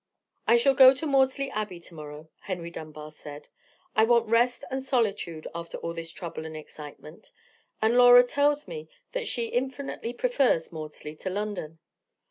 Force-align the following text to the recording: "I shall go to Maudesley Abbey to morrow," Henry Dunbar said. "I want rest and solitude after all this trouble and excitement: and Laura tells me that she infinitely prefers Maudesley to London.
"I 0.47 0.57
shall 0.57 0.73
go 0.73 0.95
to 0.95 1.05
Maudesley 1.05 1.51
Abbey 1.53 1.79
to 1.81 1.93
morrow," 1.93 2.31
Henry 2.39 2.71
Dunbar 2.71 3.11
said. 3.11 3.49
"I 3.95 4.03
want 4.03 4.27
rest 4.27 4.65
and 4.71 4.81
solitude 4.81 5.47
after 5.53 5.77
all 5.77 5.93
this 5.93 6.11
trouble 6.11 6.43
and 6.43 6.57
excitement: 6.57 7.31
and 7.83 7.95
Laura 7.95 8.23
tells 8.23 8.67
me 8.67 8.89
that 9.11 9.27
she 9.27 9.49
infinitely 9.49 10.13
prefers 10.13 10.71
Maudesley 10.71 11.15
to 11.19 11.29
London. 11.29 11.77